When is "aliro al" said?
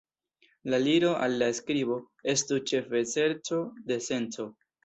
0.81-1.35